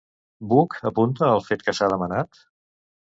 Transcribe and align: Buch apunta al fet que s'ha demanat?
Buch 0.53 0.77
apunta 0.89 1.27
al 1.33 1.43
fet 1.49 1.65
que 1.67 1.75
s'ha 1.81 1.91
demanat? 1.93 2.41